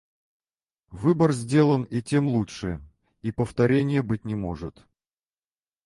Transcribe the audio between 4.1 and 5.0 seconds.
не может.